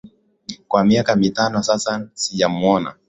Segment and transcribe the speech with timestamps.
[0.67, 2.93] Kwa miaka mitano sasan sijamwona